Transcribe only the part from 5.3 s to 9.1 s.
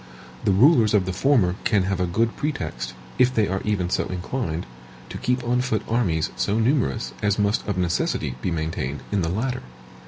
on foot armies so numerous as must of necessity be maintained